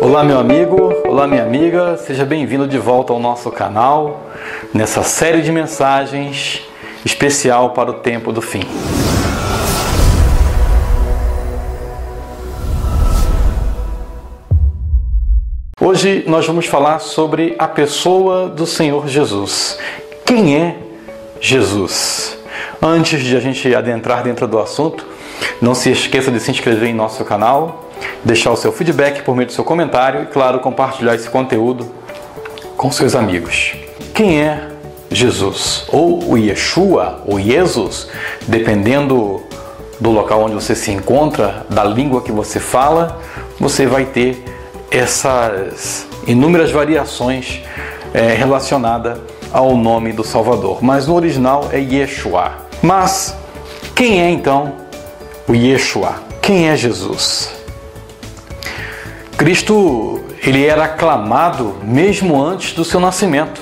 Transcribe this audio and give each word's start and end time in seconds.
Olá, 0.00 0.24
meu 0.24 0.38
amigo, 0.38 0.92
olá, 1.06 1.26
minha 1.26 1.42
amiga, 1.42 1.96
seja 1.98 2.24
bem-vindo 2.24 2.66
de 2.66 2.78
volta 2.78 3.12
ao 3.12 3.20
nosso 3.20 3.50
canal 3.50 4.22
nessa 4.72 5.02
série 5.02 5.42
de 5.42 5.52
mensagens 5.52 6.62
especial 7.04 7.70
para 7.70 7.90
o 7.90 7.94
tempo 7.94 8.32
do 8.32 8.40
fim. 8.40 8.62
Hoje 15.80 16.24
nós 16.26 16.46
vamos 16.46 16.66
falar 16.66 16.98
sobre 16.98 17.54
a 17.58 17.68
pessoa 17.68 18.48
do 18.48 18.66
Senhor 18.66 19.06
Jesus. 19.06 19.78
Quem 20.24 20.56
é 20.56 20.76
Jesus? 21.40 22.38
Antes 22.80 23.22
de 23.22 23.36
a 23.36 23.40
gente 23.40 23.72
adentrar 23.74 24.22
dentro 24.22 24.48
do 24.48 24.58
assunto, 24.58 25.06
não 25.62 25.76
se 25.76 25.92
esqueça 25.92 26.28
de 26.32 26.40
se 26.40 26.50
inscrever 26.50 26.88
em 26.88 26.92
nosso 26.92 27.24
canal, 27.24 27.88
deixar 28.24 28.50
o 28.50 28.56
seu 28.56 28.72
feedback 28.72 29.22
por 29.22 29.36
meio 29.36 29.46
do 29.46 29.52
seu 29.52 29.62
comentário 29.62 30.24
e, 30.24 30.26
claro, 30.26 30.58
compartilhar 30.58 31.14
esse 31.14 31.30
conteúdo 31.30 31.88
com 32.76 32.90
seus 32.90 33.14
amigos. 33.14 33.76
Quem 34.12 34.42
é 34.42 34.68
Jesus? 35.08 35.84
Ou 35.88 36.30
o 36.30 36.36
Yeshua, 36.36 37.22
ou 37.24 37.40
Jesus, 37.40 38.08
dependendo 38.48 39.40
do 40.00 40.10
local 40.10 40.42
onde 40.42 40.54
você 40.54 40.74
se 40.74 40.90
encontra, 40.90 41.64
da 41.70 41.84
língua 41.84 42.22
que 42.22 42.32
você 42.32 42.58
fala, 42.58 43.20
você 43.60 43.86
vai 43.86 44.04
ter 44.04 44.44
essas 44.90 46.08
inúmeras 46.26 46.72
variações 46.72 47.60
é, 48.12 48.34
relacionadas 48.34 49.16
ao 49.52 49.76
nome 49.76 50.12
do 50.12 50.24
Salvador. 50.24 50.82
Mas 50.82 51.06
no 51.06 51.14
original 51.14 51.68
é 51.72 51.78
Yeshua. 51.78 52.50
Mas 52.82 53.36
quem 53.94 54.20
é 54.20 54.28
então 54.28 54.82
o 55.48 55.54
Yeshua? 55.54 56.22
Quem 56.40 56.68
é 56.68 56.76
Jesus? 56.76 57.50
Cristo, 59.36 60.20
ele 60.42 60.64
era 60.64 60.84
aclamado 60.84 61.76
mesmo 61.82 62.40
antes 62.40 62.74
do 62.74 62.84
seu 62.84 63.00
nascimento. 63.00 63.60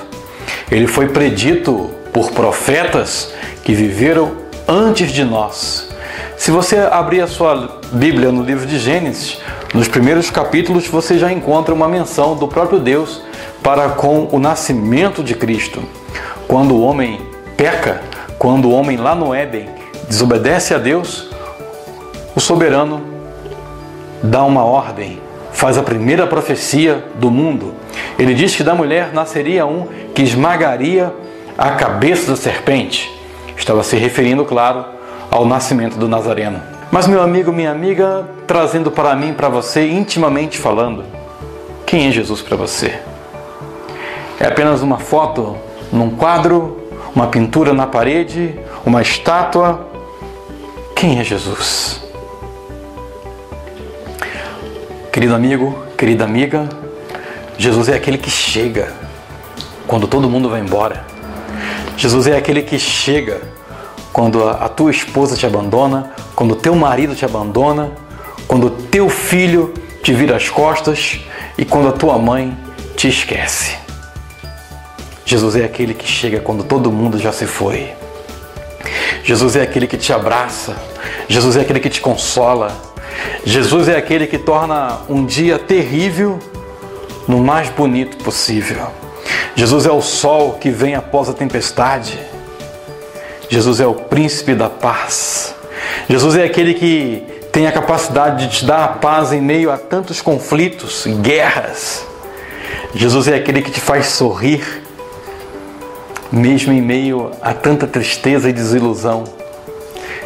Ele 0.69 0.87
foi 0.87 1.07
predito 1.09 1.89
por 2.13 2.31
profetas 2.31 3.33
que 3.63 3.73
viveram 3.73 4.31
antes 4.67 5.11
de 5.11 5.23
nós. 5.23 5.89
Se 6.37 6.51
você 6.51 6.77
abrir 6.77 7.21
a 7.21 7.27
sua 7.27 7.79
Bíblia 7.91 8.31
no 8.31 8.43
livro 8.43 8.65
de 8.65 8.79
Gênesis, 8.79 9.37
nos 9.73 9.87
primeiros 9.87 10.29
capítulos 10.29 10.87
você 10.87 11.17
já 11.17 11.31
encontra 11.31 11.73
uma 11.73 11.87
menção 11.87 12.35
do 12.35 12.47
próprio 12.47 12.79
Deus 12.79 13.21
para 13.63 13.89
com 13.89 14.27
o 14.31 14.39
nascimento 14.39 15.23
de 15.23 15.35
Cristo. 15.35 15.83
Quando 16.47 16.75
o 16.75 16.81
homem 16.81 17.21
peca, 17.55 18.01
quando 18.37 18.69
o 18.69 18.71
homem 18.71 18.97
lá 18.97 19.15
no 19.15 19.33
Éden 19.33 19.69
desobedece 20.07 20.73
a 20.73 20.77
Deus, 20.77 21.30
o 22.35 22.39
soberano 22.39 23.01
dá 24.23 24.43
uma 24.43 24.63
ordem 24.63 25.19
faz 25.51 25.77
a 25.77 25.83
primeira 25.83 26.25
profecia 26.25 27.03
do 27.15 27.29
mundo. 27.29 27.73
Ele 28.17 28.33
diz 28.33 28.55
que 28.55 28.63
da 28.63 28.73
mulher 28.73 29.13
nasceria 29.13 29.65
um 29.65 29.87
que 30.13 30.21
esmagaria 30.23 31.13
a 31.57 31.71
cabeça 31.71 32.31
da 32.31 32.37
serpente. 32.37 33.11
Estava 33.55 33.83
se 33.83 33.95
referindo, 33.95 34.43
claro, 34.45 34.85
ao 35.29 35.45
nascimento 35.45 35.97
do 35.97 36.07
Nazareno. 36.07 36.61
Mas, 36.91 37.07
meu 37.07 37.21
amigo, 37.21 37.51
minha 37.51 37.71
amiga, 37.71 38.27
trazendo 38.47 38.89
para 38.91 39.15
mim, 39.15 39.33
para 39.33 39.49
você, 39.49 39.87
intimamente 39.87 40.57
falando, 40.57 41.03
quem 41.85 42.07
é 42.07 42.11
Jesus 42.11 42.41
para 42.41 42.57
você? 42.57 42.99
É 44.39 44.47
apenas 44.47 44.81
uma 44.81 44.97
foto 44.97 45.55
num 45.91 46.09
quadro, 46.09 46.79
uma 47.15 47.27
pintura 47.27 47.73
na 47.73 47.85
parede, 47.85 48.59
uma 48.85 49.01
estátua? 49.01 49.87
Quem 50.95 51.19
é 51.19 51.23
Jesus? 51.23 52.01
Querido 55.21 55.35
amigo, 55.35 55.85
querida 55.95 56.23
amiga, 56.23 56.67
Jesus 57.55 57.89
é 57.89 57.93
aquele 57.93 58.17
que 58.17 58.31
chega 58.31 58.91
quando 59.85 60.07
todo 60.07 60.27
mundo 60.27 60.49
vai 60.49 60.59
embora. 60.59 61.05
Jesus 61.95 62.25
é 62.25 62.35
aquele 62.35 62.63
que 62.63 62.79
chega 62.79 63.39
quando 64.11 64.49
a, 64.49 64.67
tua 64.67 64.89
esposa 64.89 65.37
te 65.37 65.45
abandona, 65.45 66.11
quando 66.35 66.53
o 66.53 66.55
teu 66.55 66.73
marido 66.73 67.13
te 67.13 67.23
abandona, 67.23 67.91
quando 68.47 68.65
o 68.65 68.69
teu 68.71 69.09
filho 69.09 69.71
te 70.01 70.11
vira 70.11 70.35
as 70.35 70.49
costas 70.49 71.19
e 71.55 71.63
quando 71.65 71.89
a 71.89 71.91
tua 71.91 72.17
mãe 72.17 72.57
te 72.97 73.07
esquece. 73.07 73.77
Jesus 75.23 75.55
é 75.55 75.63
aquele 75.65 75.93
que 75.93 76.07
chega 76.07 76.39
quando 76.39 76.63
todo 76.63 76.91
mundo 76.91 77.19
já 77.19 77.31
se 77.31 77.45
foi. 77.45 77.91
Jesus 79.23 79.55
é 79.55 79.61
aquele 79.61 79.85
que 79.85 79.97
te 79.97 80.11
abraça. 80.11 80.75
Jesus 81.29 81.57
é 81.57 81.61
aquele 81.61 81.79
que 81.79 81.91
te 81.91 82.01
consola. 82.01 82.89
Jesus 83.43 83.87
é 83.87 83.97
aquele 83.97 84.27
que 84.27 84.37
torna 84.37 84.99
um 85.09 85.25
dia 85.25 85.57
terrível 85.57 86.39
no 87.27 87.39
mais 87.39 87.69
bonito 87.69 88.17
possível. 88.23 88.87
Jesus 89.55 89.85
é 89.85 89.91
o 89.91 90.01
sol 90.01 90.53
que 90.53 90.69
vem 90.69 90.95
após 90.95 91.29
a 91.29 91.33
tempestade. 91.33 92.19
Jesus 93.49 93.79
é 93.79 93.85
o 93.85 93.93
príncipe 93.93 94.53
da 94.53 94.69
paz. 94.69 95.53
Jesus 96.09 96.35
é 96.35 96.43
aquele 96.43 96.73
que 96.73 97.23
tem 97.51 97.67
a 97.67 97.71
capacidade 97.71 98.47
de 98.47 98.59
te 98.59 98.65
dar 98.65 98.83
a 98.83 98.87
paz 98.87 99.33
em 99.33 99.41
meio 99.41 99.71
a 99.71 99.77
tantos 99.77 100.21
conflitos, 100.21 101.05
guerras. 101.21 102.05
Jesus 102.95 103.27
é 103.27 103.35
aquele 103.35 103.61
que 103.61 103.71
te 103.71 103.81
faz 103.81 104.07
sorrir, 104.07 104.83
mesmo 106.31 106.71
em 106.71 106.81
meio 106.81 107.31
a 107.41 107.53
tanta 107.53 107.85
tristeza 107.85 108.49
e 108.49 108.53
desilusão. 108.53 109.25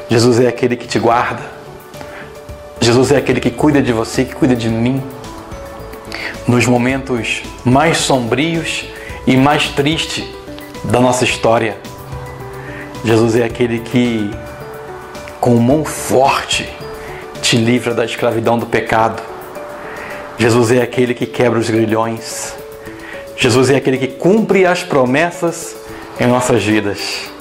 Jesus 0.10 0.40
é 0.40 0.48
aquele 0.48 0.76
que 0.76 0.88
te 0.88 1.00
guarda. 1.00 1.42
Jesus 2.86 3.12
é 3.12 3.18
aquele 3.18 3.40
que 3.40 3.50
cuida 3.50 3.82
de 3.82 3.92
você, 3.92 4.24
que 4.24 4.36
cuida 4.36 4.56
de 4.56 4.70
mim. 4.70 5.02
Nos 6.48 6.68
momentos 6.68 7.42
mais 7.64 7.98
sombrios 7.98 8.86
e 9.26 9.36
mais 9.36 9.70
tristes 9.70 10.24
da 10.84 11.00
nossa 11.00 11.24
história. 11.24 11.80
Jesus 13.04 13.36
é 13.38 13.44
aquele 13.44 13.80
que, 13.80 14.30
com 15.42 15.56
mão 15.56 15.84
forte, 15.84 16.72
te 17.42 17.58
livra 17.58 17.92
da 17.92 18.06
escravidão 18.06 18.56
do 18.56 18.68
pecado. 18.68 19.20
Jesus 20.38 20.72
é 20.72 20.84
aquele 20.84 21.16
que 21.16 21.26
quebra 21.26 21.58
os 21.58 21.68
grilhões. 21.68 22.54
Jesus 23.36 23.72
é 23.72 23.78
aquele 23.78 23.98
que 23.98 24.10
cumpre 24.10 24.64
as 24.64 24.84
promessas 24.84 25.76
em 26.20 26.28
nossas 26.28 26.64
vidas. 26.64 27.32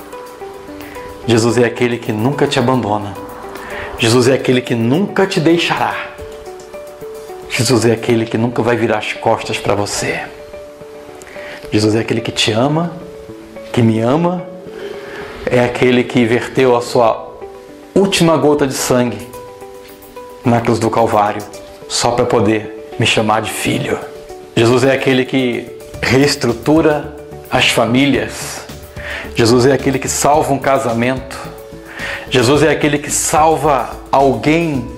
Jesus 1.27 1.59
é 1.59 1.67
aquele 1.67 1.99
que 1.99 2.13
nunca 2.13 2.47
te 2.47 2.59
abandona. 2.59 3.24
Jesus 3.99 4.29
é 4.29 4.35
aquele 4.35 4.61
que 4.61 4.75
nunca 4.75 5.27
te 5.27 5.41
deixará. 5.41 5.95
Jesus 7.49 7.85
é 7.85 7.93
aquele 7.93 8.27
que 8.27 8.37
nunca 8.37 8.63
vai 8.63 8.77
virar 8.77 8.99
as 8.99 9.13
costas 9.13 9.59
para 9.59 9.75
você. 9.75 10.21
Jesus 11.73 11.95
é 11.95 12.01
aquele 12.01 12.21
que 12.21 12.33
te 12.33 12.53
ama, 12.53 12.93
que 13.73 13.81
me 13.81 14.01
ama, 14.01 14.45
é 15.47 15.61
aquele 15.61 16.05
que 16.05 16.25
verteu 16.25 16.77
a 16.77 16.81
sua 16.81 17.33
última 17.95 18.37
gota 18.37 18.67
de 18.67 18.75
sangue 18.75 19.29
na 20.45 20.61
cruz 20.61 20.79
do 20.79 20.91
Calvário, 20.91 21.43
só 21.89 22.11
para 22.11 22.25
poder 22.25 22.93
me 22.99 23.07
chamar 23.07 23.43
de 23.43 23.51
filho. 23.51 23.99
Jesus 24.57 24.85
é 24.85 24.93
aquele 24.93 25.25
que 25.25 25.67
reestrutura 26.03 27.15
as 27.51 27.69
famílias. 27.69 28.67
Jesus 29.35 29.67
é 29.67 29.73
aquele 29.73 29.99
que 29.99 30.09
salva 30.09 30.53
um 30.53 30.59
casamento. 30.59 31.54
Jesus 32.35 32.65
é 32.65 32.71
aquele 32.71 32.99
que 32.99 33.13
salva 33.13 33.91
alguém 34.11 34.91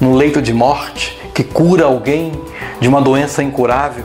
no 0.00 0.12
leito 0.12 0.42
de 0.42 0.52
morte, 0.52 1.16
que 1.32 1.44
cura 1.44 1.84
alguém 1.84 2.32
de 2.80 2.88
uma 2.88 3.00
doença 3.00 3.44
incurável. 3.44 4.04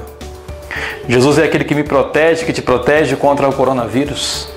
Jesus 1.09 1.40
é 1.40 1.45
aquele 1.45 1.63
que 1.63 1.74
me 1.74 1.84
protege, 1.84 2.45
que 2.45 2.53
te 2.53 2.62
protege 2.62 3.16
contra 3.16 3.50
o 3.50 3.53
coronavírus. 3.53 4.50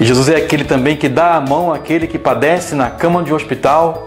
E 0.00 0.04
Jesus 0.06 0.30
é 0.30 0.36
aquele 0.36 0.64
também 0.64 0.96
que 0.96 1.10
dá 1.10 1.34
a 1.34 1.42
mão 1.42 1.74
àquele 1.74 2.06
que 2.06 2.18
padece 2.18 2.74
na 2.74 2.88
cama 2.88 3.22
de 3.22 3.34
um 3.34 3.36
hospital 3.36 4.06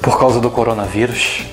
por 0.00 0.18
causa 0.18 0.40
do 0.40 0.50
coronavírus. 0.50 1.44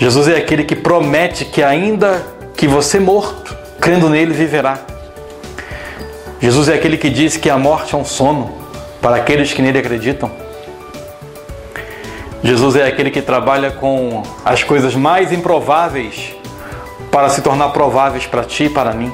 Jesus 0.00 0.26
é 0.26 0.36
aquele 0.36 0.64
que 0.64 0.74
promete 0.74 1.44
que 1.44 1.62
ainda 1.62 2.26
que 2.56 2.66
você 2.66 2.98
morto, 2.98 3.56
crendo 3.80 4.10
nele, 4.10 4.34
viverá. 4.34 4.95
Jesus 6.40 6.68
é 6.68 6.74
aquele 6.74 6.98
que 6.98 7.08
diz 7.08 7.36
que 7.36 7.48
a 7.48 7.56
morte 7.56 7.94
é 7.94 7.98
um 7.98 8.04
sono 8.04 8.52
para 9.00 9.16
aqueles 9.16 9.52
que 9.52 9.62
nele 9.62 9.78
acreditam. 9.78 10.30
Jesus 12.42 12.76
é 12.76 12.86
aquele 12.86 13.10
que 13.10 13.22
trabalha 13.22 13.70
com 13.70 14.22
as 14.44 14.62
coisas 14.62 14.94
mais 14.94 15.32
improváveis 15.32 16.34
para 17.10 17.28
se 17.28 17.40
tornar 17.40 17.70
prováveis 17.70 18.26
para 18.26 18.44
ti 18.44 18.64
e 18.64 18.68
para 18.68 18.92
mim. 18.92 19.12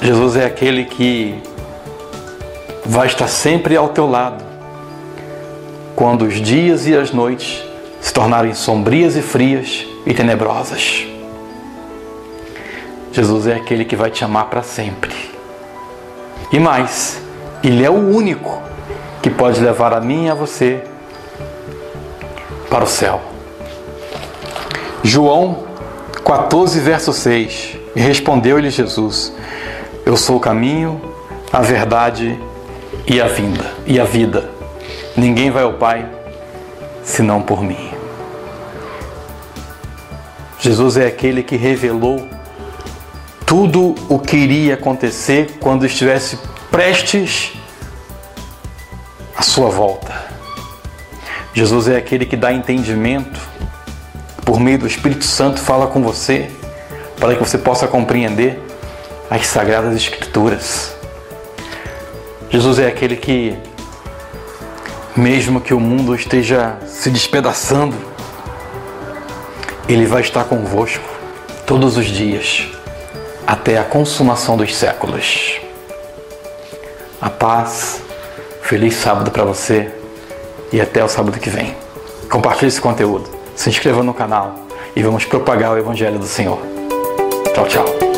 Jesus 0.00 0.36
é 0.36 0.46
aquele 0.46 0.84
que 0.84 1.40
vai 2.84 3.06
estar 3.06 3.28
sempre 3.28 3.76
ao 3.76 3.88
teu 3.90 4.08
lado 4.08 4.44
quando 5.94 6.22
os 6.22 6.40
dias 6.40 6.86
e 6.86 6.96
as 6.96 7.12
noites 7.12 7.62
se 8.00 8.12
tornarem 8.12 8.54
sombrias 8.54 9.16
e 9.16 9.22
frias 9.22 9.86
e 10.04 10.12
tenebrosas. 10.12 11.06
Jesus 13.12 13.46
é 13.46 13.54
aquele 13.54 13.84
que 13.84 13.94
vai 13.94 14.10
te 14.10 14.24
amar 14.24 14.46
para 14.46 14.62
sempre. 14.62 15.33
E 16.52 16.58
mais, 16.58 17.20
Ele 17.62 17.84
é 17.84 17.90
o 17.90 17.94
único 17.94 18.62
que 19.22 19.30
pode 19.30 19.60
levar 19.60 19.92
a 19.92 20.00
mim 20.00 20.26
e 20.26 20.30
a 20.30 20.34
você 20.34 20.84
para 22.68 22.84
o 22.84 22.88
céu. 22.88 23.20
João 25.02 25.64
14, 26.24 26.80
verso 26.80 27.12
6. 27.12 27.76
E 27.94 28.00
respondeu-lhe 28.00 28.70
Jesus: 28.70 29.32
Eu 30.04 30.16
sou 30.16 30.36
o 30.36 30.40
caminho, 30.40 31.00
a 31.52 31.60
verdade 31.60 32.38
e 33.06 33.20
a 33.20 33.26
vinda 33.26 33.72
e 33.86 34.00
a 34.00 34.04
vida. 34.04 34.50
Ninguém 35.16 35.50
vai 35.50 35.62
ao 35.62 35.74
Pai 35.74 36.08
senão 37.02 37.42
por 37.42 37.62
mim. 37.62 37.90
Jesus 40.58 40.96
é 40.96 41.06
aquele 41.06 41.42
que 41.42 41.56
revelou 41.56 42.26
tudo 43.46 43.94
o 44.08 44.18
que 44.18 44.36
iria 44.36 44.74
acontecer 44.74 45.58
quando 45.60 45.84
estivesse 45.84 46.38
prestes 46.70 47.52
à 49.36 49.42
sua 49.42 49.68
volta. 49.68 50.12
Jesus 51.52 51.88
é 51.88 51.96
aquele 51.96 52.26
que 52.26 52.36
dá 52.36 52.52
entendimento 52.52 53.40
por 54.44 54.58
meio 54.58 54.78
do 54.78 54.86
Espírito 54.86 55.24
Santo, 55.24 55.60
fala 55.60 55.86
com 55.86 56.02
você 56.02 56.50
para 57.18 57.34
que 57.34 57.40
você 57.40 57.56
possa 57.56 57.86
compreender 57.86 58.60
as 59.30 59.46
sagradas 59.46 59.94
Escrituras. 59.94 60.94
Jesus 62.50 62.78
é 62.78 62.86
aquele 62.86 63.16
que, 63.16 63.56
mesmo 65.16 65.60
que 65.60 65.72
o 65.72 65.80
mundo 65.80 66.14
esteja 66.14 66.76
se 66.86 67.10
despedaçando, 67.10 67.96
Ele 69.88 70.06
vai 70.06 70.20
estar 70.20 70.44
convosco 70.44 71.08
todos 71.66 71.96
os 71.96 72.06
dias 72.06 72.74
até 73.46 73.78
a 73.78 73.84
consumação 73.84 74.56
dos 74.56 74.74
séculos. 74.74 75.60
A 77.20 77.30
paz, 77.30 78.02
feliz 78.62 78.94
sábado 78.94 79.30
para 79.30 79.44
você 79.44 79.92
e 80.72 80.80
até 80.80 81.04
o 81.04 81.08
sábado 81.08 81.38
que 81.38 81.50
vem. 81.50 81.76
Compartilhe 82.30 82.68
esse 82.68 82.80
conteúdo, 82.80 83.30
se 83.54 83.68
inscreva 83.68 84.02
no 84.02 84.14
canal 84.14 84.54
e 84.96 85.02
vamos 85.02 85.24
propagar 85.24 85.72
o 85.72 85.78
Evangelho 85.78 86.18
do 86.18 86.26
Senhor. 86.26 86.58
Tchau, 87.54 87.66
tchau. 87.66 88.13